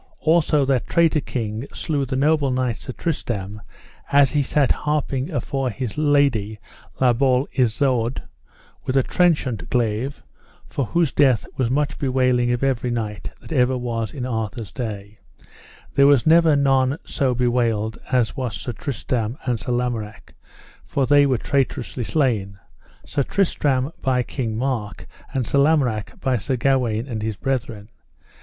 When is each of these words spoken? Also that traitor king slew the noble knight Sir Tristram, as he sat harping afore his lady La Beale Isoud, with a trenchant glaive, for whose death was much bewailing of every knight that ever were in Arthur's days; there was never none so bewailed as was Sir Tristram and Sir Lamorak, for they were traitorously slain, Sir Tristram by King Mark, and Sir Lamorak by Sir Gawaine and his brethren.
Also 0.21 0.65
that 0.65 0.87
traitor 0.87 1.19
king 1.19 1.67
slew 1.71 2.05
the 2.07 2.15
noble 2.15 2.49
knight 2.49 2.77
Sir 2.77 2.91
Tristram, 2.91 3.61
as 4.11 4.31
he 4.31 4.41
sat 4.41 4.71
harping 4.71 5.29
afore 5.29 5.69
his 5.69 5.95
lady 5.95 6.57
La 6.99 7.13
Beale 7.13 7.47
Isoud, 7.53 8.23
with 8.85 8.97
a 8.97 9.03
trenchant 9.03 9.69
glaive, 9.69 10.23
for 10.67 10.85
whose 10.85 11.11
death 11.11 11.45
was 11.55 11.69
much 11.69 11.99
bewailing 11.99 12.51
of 12.51 12.63
every 12.63 12.89
knight 12.89 13.29
that 13.41 13.51
ever 13.51 13.77
were 13.77 14.07
in 14.11 14.25
Arthur's 14.25 14.71
days; 14.71 15.17
there 15.93 16.07
was 16.07 16.25
never 16.25 16.55
none 16.55 16.97
so 17.05 17.35
bewailed 17.35 17.99
as 18.11 18.35
was 18.35 18.55
Sir 18.55 18.71
Tristram 18.71 19.37
and 19.45 19.59
Sir 19.59 19.71
Lamorak, 19.71 20.33
for 20.83 21.05
they 21.05 21.27
were 21.27 21.37
traitorously 21.37 22.03
slain, 22.05 22.57
Sir 23.05 23.21
Tristram 23.21 23.91
by 24.01 24.23
King 24.23 24.57
Mark, 24.57 25.05
and 25.31 25.45
Sir 25.45 25.59
Lamorak 25.59 26.19
by 26.19 26.37
Sir 26.37 26.55
Gawaine 26.55 27.05
and 27.07 27.21
his 27.21 27.37
brethren. 27.37 27.89